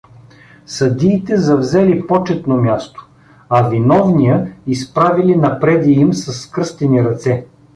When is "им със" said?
5.91-6.41